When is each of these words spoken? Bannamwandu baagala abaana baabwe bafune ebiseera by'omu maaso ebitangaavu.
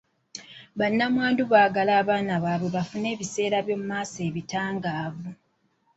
Bannamwandu 0.79 1.43
baagala 1.51 1.91
abaana 2.01 2.33
baabwe 2.43 2.69
bafune 2.75 3.07
ebiseera 3.13 3.57
by'omu 3.65 3.85
maaso 3.91 4.19
ebitangaavu. 4.29 5.29